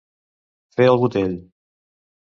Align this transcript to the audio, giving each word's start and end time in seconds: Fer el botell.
Fer 0.77 0.87
el 0.93 0.97
botell. 1.03 1.39